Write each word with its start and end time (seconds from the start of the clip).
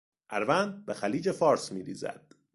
اروند 0.29 0.73
رود 0.73 0.85
به 0.85 0.93
خلیج 0.93 1.31
فارس 1.31 1.71
میریزد. 1.71 2.35